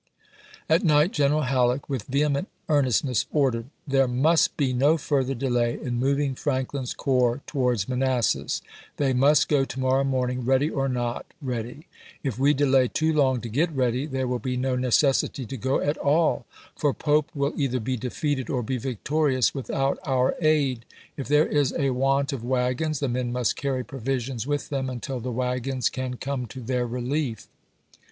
[0.67, 3.65] "At night General Halleck, with vehement ear nestness, ordered:"
[3.95, 8.63] There must be no further delay in moving Franklin's corps towards Manassas.
[8.97, 11.85] They must go to morrow morning, ready or not ready.
[12.23, 15.79] If we delay too long to get ready, there will be no necessity to go
[15.79, 20.85] at all; for Pope wiU either be defeated or be victorious without oui* aid.
[21.15, 25.19] If there is a want of wagons, the men must carry provisions with them until
[25.19, 26.53] the wagons can come Ibid., p.
[26.55, 26.65] 710.
[26.65, 27.47] to theu' relief."